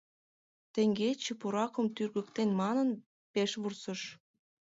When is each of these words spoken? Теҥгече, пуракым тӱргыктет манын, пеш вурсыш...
Теҥгече, 0.73 1.33
пуракым 1.39 1.85
тӱргыктет 1.95 2.49
манын, 2.61 2.89
пеш 3.33 3.51
вурсыш... 3.61 4.01